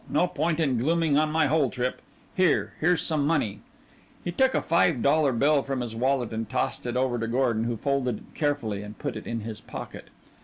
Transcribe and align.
No 0.09 0.25
point 0.25 0.59
in 0.59 0.79
glooming 0.79 1.15
on 1.15 1.31
my 1.31 1.45
whole 1.45 1.69
trip. 1.69 2.01
Here, 2.35 2.73
here's 2.81 3.03
some 3.03 3.23
money." 3.27 3.59
He 4.23 4.31
took 4.31 4.55
a 4.55 4.61
five 4.63 5.03
dollar 5.03 5.31
bill 5.31 5.61
from 5.61 5.81
his 5.81 5.95
wallet 5.95 6.33
and 6.33 6.49
tossed 6.49 6.87
it 6.87 6.97
over 6.97 7.19
to 7.19 7.27
Gordon, 7.27 7.65
who 7.65 7.77
folded 7.77 8.17
it 8.17 8.23
carefully 8.33 8.81
and 8.81 8.97
put 8.97 9.15
it 9.15 9.27
in 9.27 9.41
his 9.41 9.61
pocket. 9.61 10.05